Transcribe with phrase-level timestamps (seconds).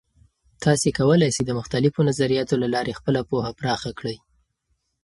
[0.63, 4.17] تاسې کولای سئ د مختلفو نظریاتو له لارې خپله پوهه پراخه کړئ.